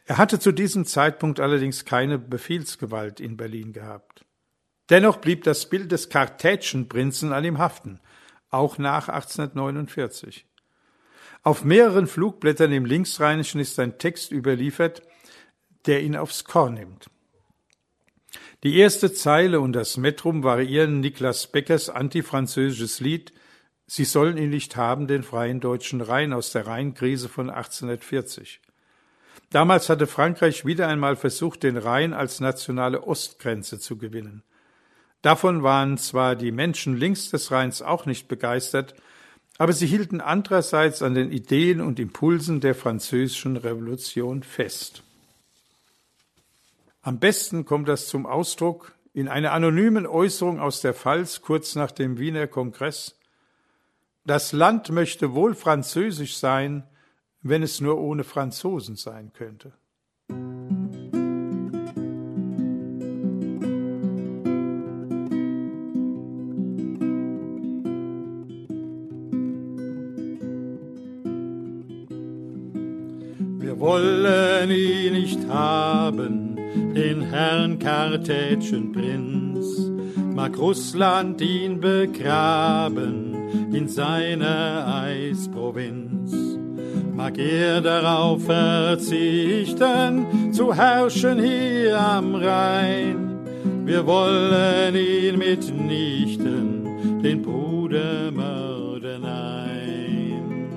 [0.07, 4.25] Er hatte zu diesem Zeitpunkt allerdings keine Befehlsgewalt in Berlin gehabt.
[4.91, 8.01] Dennoch blieb das Bild des Kartätschenprinzen an ihm haften,
[8.51, 10.47] auch nach 1849.
[11.43, 15.03] Auf mehreren Flugblättern im Linksrheinischen ist ein Text überliefert,
[15.87, 17.11] der ihn aufs Korn nimmt.
[18.63, 23.33] Die erste Zeile und das Metrum variieren Niklas Beckers antifranzösisches Lied
[23.87, 28.61] Sie sollen ihn nicht haben, den freien deutschen Rhein aus der Rheinkrise von 1840.
[29.51, 34.43] Damals hatte Frankreich wieder einmal versucht, den Rhein als nationale Ostgrenze zu gewinnen.
[35.23, 38.95] Davon waren zwar die Menschen links des Rheins auch nicht begeistert,
[39.57, 45.03] aber sie hielten andererseits an den Ideen und Impulsen der französischen Revolution fest.
[47.03, 51.93] Am besten kommt das zum Ausdruck in einer anonymen Äußerung aus der Pfalz kurz nach
[51.93, 53.17] dem Wiener Kongress.
[54.27, 56.83] Das Land möchte wohl französisch sein,
[57.45, 59.73] wenn es nur ohne Franzosen sein könnte.
[73.61, 76.57] Wir wollen ihn nicht haben,
[76.95, 79.93] den Herrn Kartätschen Prinz,
[80.35, 83.35] mag Russland ihn begraben
[83.75, 86.44] in seiner Eisprovinz
[87.15, 93.39] mag er darauf verzichten, zu herrschen hier am Rhein.
[93.85, 100.69] Wir wollen ihn mitnichten, den Bruder mörden ein.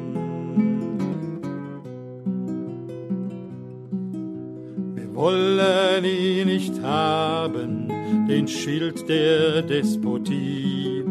[4.96, 7.92] Wir wollen ihn nicht haben,
[8.30, 11.04] den Schild der Despotie,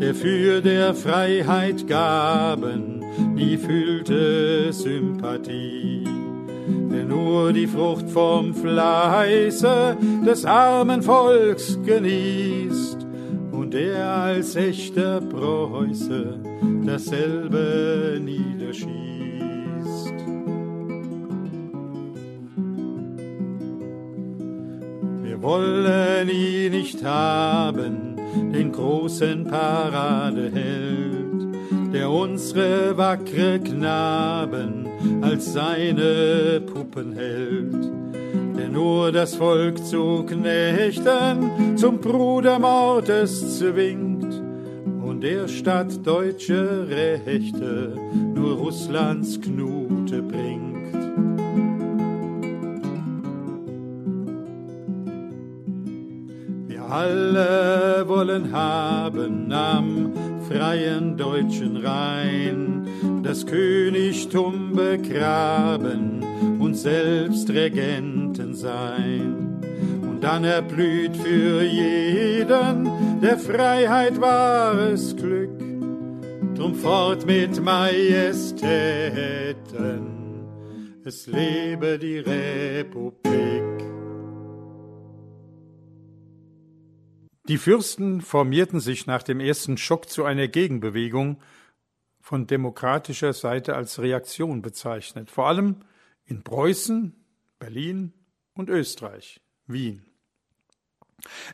[0.00, 3.01] der für der Freiheit Gaben
[3.34, 6.04] nie fühlte Sympathie.
[6.90, 13.06] Der nur die Frucht vom Fleiße des armen Volks genießt
[13.50, 16.38] und der als echter Preuße
[16.84, 18.92] dasselbe niederschießt.
[25.22, 28.16] Wir wollen ihn nicht haben,
[28.52, 31.21] den großen Paradeheld,
[31.92, 34.88] der unsere wackre Knaben
[35.20, 37.90] als seine Puppen hält,
[38.56, 44.42] der nur das Volk zu knechten zum Brudermordes zwingt
[45.04, 47.94] und der statt deutsche Rechte
[48.34, 50.72] nur Russlands Knute bringt.
[56.68, 60.12] Wir alle wollen haben am
[60.52, 62.86] freien deutschen Rhein,
[63.22, 66.22] das Königtum begraben
[66.58, 69.60] und selbst Regenten sein.
[70.02, 72.90] Und dann erblüht für jeden
[73.20, 75.58] der Freiheit wahres Glück,
[76.54, 78.62] drum fort mit Majestäten,
[81.04, 83.91] es lebe die Republik.
[87.48, 91.40] Die Fürsten formierten sich nach dem ersten Schock zu einer Gegenbewegung,
[92.20, 95.80] von demokratischer Seite als Reaktion bezeichnet, vor allem
[96.24, 97.14] in Preußen,
[97.58, 98.12] Berlin
[98.54, 100.06] und Österreich, Wien.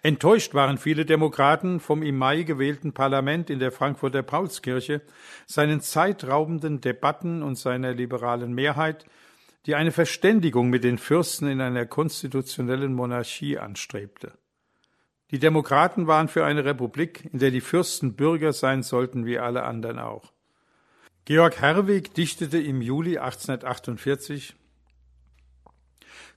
[0.03, 5.03] Enttäuscht waren viele Demokraten vom im Mai gewählten Parlament in der Frankfurter Paulskirche,
[5.47, 9.07] seinen zeitraubenden Debatten und seiner liberalen Mehrheit,
[9.66, 14.39] die eine Verständigung mit den Fürsten in einer konstitutionellen Monarchie anstrebte.
[15.30, 19.64] Die Demokraten waren für eine Republik, in der die Fürsten Bürger sein sollten wie alle
[19.64, 20.32] anderen auch.
[21.26, 24.54] Georg Herweg dichtete im Juli 1848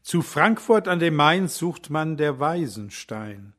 [0.01, 3.53] Zu Frankfurt an dem Main sucht man der Weisenstein.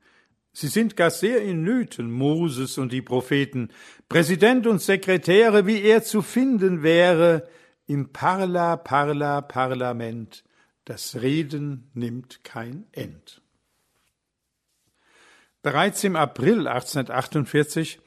[0.53, 3.71] Sie sind gar sehr in Nöten, Moses und die Propheten,
[4.11, 7.49] Präsident und Sekretäre, wie er zu finden wäre,
[7.87, 10.45] im Parla, Parla, Parlament.
[10.85, 13.42] Das Reden nimmt kein End.
[15.63, 18.01] Bereits im April 1848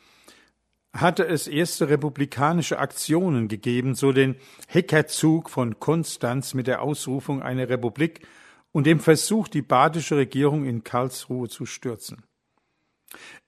[0.93, 4.36] hatte es erste republikanische Aktionen gegeben, so den
[4.68, 8.28] Heckerzug von Konstanz mit der Ausrufung einer Republik
[8.72, 12.24] und dem Versuch, die badische Regierung in Karlsruhe zu stürzen.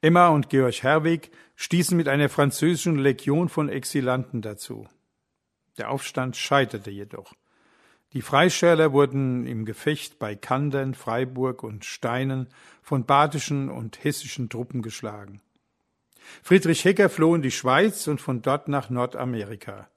[0.01, 4.87] Emma und Georg Herweg stießen mit einer französischen Legion von Exilanten dazu.
[5.77, 7.33] Der Aufstand scheiterte jedoch.
[8.13, 12.47] Die Freischärler wurden im Gefecht bei Kandern, Freiburg und Steinen
[12.81, 15.41] von badischen und hessischen Truppen geschlagen.
[16.41, 19.89] Friedrich Hecker floh in die Schweiz und von dort nach Nordamerika.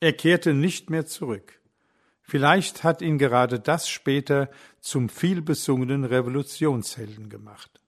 [0.00, 1.60] Er kehrte nicht mehr zurück.
[2.22, 7.80] Vielleicht hat ihn gerade das später zum vielbesungenen Revolutionshelden gemacht.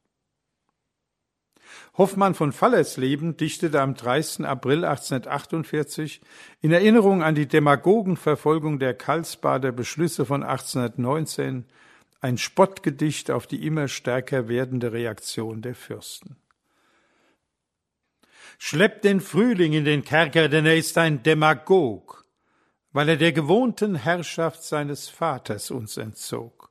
[1.98, 4.46] Hoffmann von Fallersleben dichtete am 30.
[4.46, 6.20] April 1848
[6.60, 11.64] in Erinnerung an die Demagogenverfolgung der Karlsbader Beschlüsse von 1819
[12.20, 16.36] ein Spottgedicht auf die immer stärker werdende Reaktion der Fürsten.
[18.58, 22.24] Schleppt den Frühling in den Kerker, denn er ist ein Demagog,
[22.92, 26.70] weil er der gewohnten Herrschaft seines Vaters uns entzog,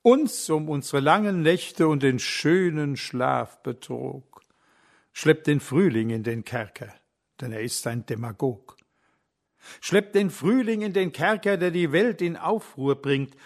[0.00, 4.33] uns um unsere langen Nächte und den schönen Schlaf betrog.
[5.16, 6.92] Schleppt den Frühling in den Kerker,
[7.40, 8.76] denn er ist ein Demagog.
[9.80, 13.36] Schleppt den Frühling in den Kerker, der die Welt in Aufruhr bringt.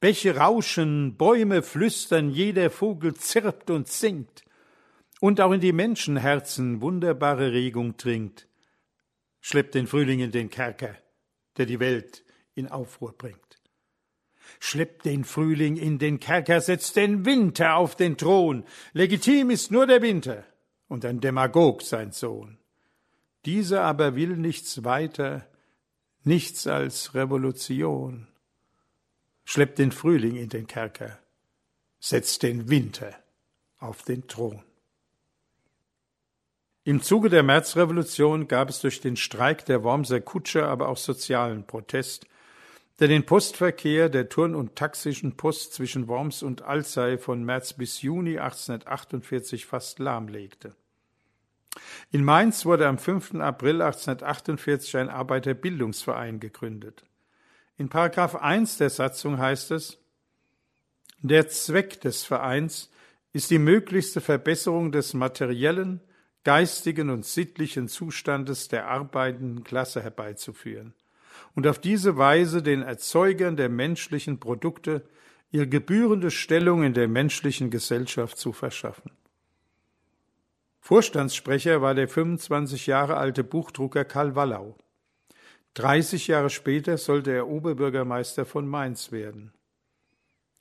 [0.00, 4.42] Bäche rauschen, Bäume flüstern, jeder Vogel zirpt und singt
[5.20, 8.48] und auch in die Menschenherzen wunderbare Regung dringt.
[9.42, 10.96] Schleppt den Frühling in den Kerker,
[11.58, 12.24] der die Welt
[12.54, 13.60] in Aufruhr bringt.
[14.60, 18.64] Schleppt den Frühling in den Kerker, setzt den Winter auf den Thron.
[18.94, 20.46] Legitim ist nur der Winter
[20.88, 22.58] und ein Demagog sein Sohn.
[23.44, 25.46] Dieser aber will nichts weiter,
[26.24, 28.26] nichts als Revolution.
[29.44, 31.18] Schleppt den Frühling in den Kerker,
[32.00, 33.14] setzt den Winter
[33.78, 34.62] auf den Thron.
[36.84, 41.66] Im Zuge der Märzrevolution gab es durch den Streik der Wormser Kutscher aber auch sozialen
[41.66, 42.26] Protest,
[42.98, 48.02] der den Postverkehr der Turn- und Taxischen Post zwischen Worms und Alzey von März bis
[48.02, 50.74] Juni 1848 fast lahmlegte.
[52.10, 53.36] In Mainz wurde am 5.
[53.36, 57.04] April 1848 ein Arbeiterbildungsverein gegründet.
[57.76, 59.98] In Paragraph 1 der Satzung heißt es,
[61.20, 62.90] der Zweck des Vereins
[63.32, 66.00] ist die möglichste Verbesserung des materiellen,
[66.42, 70.94] geistigen und sittlichen Zustandes der arbeitenden Klasse herbeizuführen
[71.54, 75.02] und auf diese Weise den Erzeugern der menschlichen Produkte
[75.50, 79.10] ihre gebührende Stellung in der menschlichen Gesellschaft zu verschaffen.
[80.80, 84.76] Vorstandssprecher war der 25 Jahre alte Buchdrucker Karl Wallau.
[85.74, 89.52] 30 Jahre später sollte er Oberbürgermeister von Mainz werden.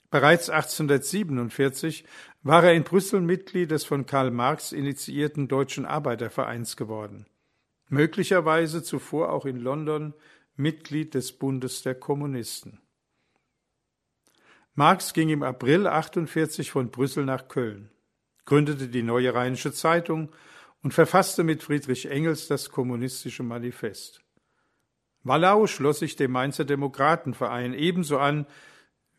[0.10, 2.06] Bereits 1847
[2.44, 7.26] war er in Brüssel Mitglied des von Karl Marx initiierten Deutschen Arbeitervereins geworden,
[7.90, 10.14] möglicherweise zuvor auch in London
[10.58, 12.82] Mitglied des Bundes der Kommunisten.
[14.74, 17.90] Marx ging im April 48 von Brüssel nach Köln,
[18.46, 20.32] gründete die Neue Rheinische Zeitung
[20.84, 24.22] und verfasste mit Friedrich Engels das Kommunistische Manifest.
[25.24, 28.46] Wallau schloss sich dem Mainzer Demokratenverein ebenso an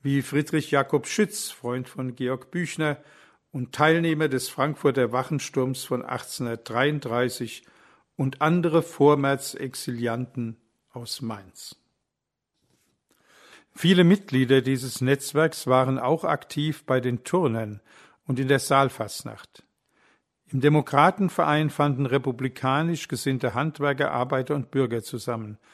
[0.00, 3.02] wie Friedrich Jakob Schütz, Freund von Georg Büchner
[3.50, 7.64] und Teilnehmer des Frankfurter Wachensturms von 1833
[8.16, 10.56] und andere Vormärz-Exilianten
[10.92, 11.76] aus Mainz.
[13.74, 17.80] Viele Mitglieder dieses Netzwerks waren auch aktiv bei den Turnern
[18.26, 19.62] und in der Saalfastnacht.
[20.50, 25.58] Im Demokratenverein fanden republikanisch gesinnte Handwerker, Arbeiter und Bürger zusammen–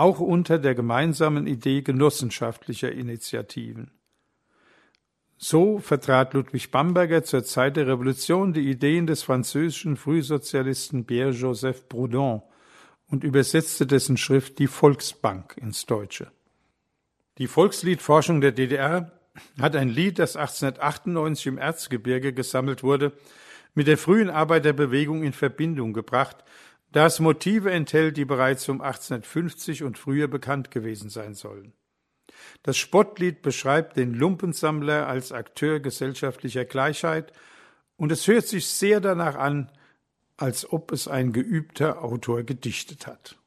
[0.00, 3.90] auch unter der gemeinsamen Idee genossenschaftlicher Initiativen.
[5.36, 12.42] So vertrat Ludwig Bamberger zur Zeit der Revolution die Ideen des französischen Frühsozialisten Pierre-Joseph Proudhon
[13.10, 16.30] und übersetzte dessen Schrift Die Volksbank ins Deutsche.
[17.38, 19.12] Die Volksliedforschung der DDR
[19.60, 23.12] hat ein Lied, das 1898 im Erzgebirge gesammelt wurde,
[23.74, 26.44] mit der frühen Arbeiterbewegung in Verbindung gebracht
[26.92, 31.72] das Motive enthält, die bereits um 1850 und früher bekannt gewesen sein sollen.
[32.62, 37.32] Das Spottlied beschreibt den Lumpensammler als Akteur gesellschaftlicher Gleichheit
[37.96, 39.70] und es hört sich sehr danach an,
[40.40, 43.39] als ob es ein geübter Autor gedichtet hat.